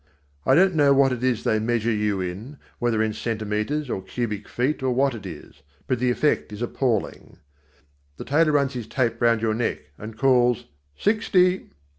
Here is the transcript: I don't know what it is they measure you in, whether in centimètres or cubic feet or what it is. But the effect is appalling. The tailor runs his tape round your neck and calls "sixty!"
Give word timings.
I 0.47 0.55
don't 0.55 0.73
know 0.73 0.95
what 0.95 1.11
it 1.11 1.23
is 1.23 1.43
they 1.43 1.59
measure 1.59 1.91
you 1.91 2.21
in, 2.21 2.57
whether 2.79 3.03
in 3.03 3.11
centimètres 3.11 3.87
or 3.87 4.01
cubic 4.01 4.47
feet 4.47 4.81
or 4.81 4.91
what 4.95 5.13
it 5.13 5.27
is. 5.27 5.61
But 5.85 5.99
the 5.99 6.09
effect 6.09 6.51
is 6.51 6.63
appalling. 6.63 7.37
The 8.17 8.25
tailor 8.25 8.53
runs 8.53 8.73
his 8.73 8.87
tape 8.87 9.21
round 9.21 9.43
your 9.43 9.53
neck 9.53 9.91
and 9.99 10.17
calls 10.17 10.65
"sixty!" 10.97 11.69